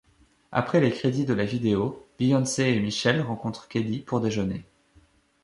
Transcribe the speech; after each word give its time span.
Après 0.51 0.79
les 0.79 0.89
crédits 0.89 1.25
de 1.27 1.33
la 1.35 1.45
vidéo, 1.45 2.07
Beyoncé 2.17 2.63
et 2.63 2.79
Michelle 2.79 3.21
rencontre 3.21 3.67
Kelly 3.67 3.99
pour 3.99 4.19
déjeuner. 4.19 4.65